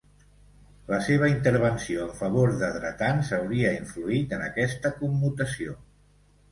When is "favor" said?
2.23-2.55